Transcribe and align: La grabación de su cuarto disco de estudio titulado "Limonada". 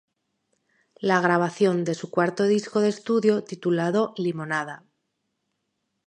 La 0.99 1.21
grabación 1.21 1.83
de 1.83 1.93
su 1.93 2.09
cuarto 2.09 2.45
disco 2.45 2.79
de 2.79 2.89
estudio 2.89 3.43
titulado 3.43 4.15
"Limonada". 4.17 4.83